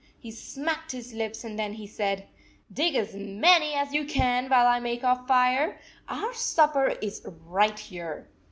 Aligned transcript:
He 0.19 0.31
smacked 0.31 0.93
his 0.93 1.13
lips, 1.13 1.43
and 1.43 1.59
then 1.59 1.73
he 1.73 1.85
said," 1.85 2.27
Dig 2.73 2.95
as 2.95 3.13
many 3.13 3.75
as 3.75 3.93
you 3.93 4.03
can, 4.05 4.49
while 4.49 4.65
I 4.65 4.79
make 4.79 5.03
a 5.03 5.15
fire. 5.27 5.79
Our 6.09 6.33
supper 6.33 6.95
is 7.03 7.21
right 7.45 7.77
here." 7.77 8.27